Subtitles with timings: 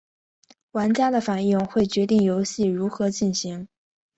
[0.71, 3.67] 玩家的反应会决定游戏如何进行。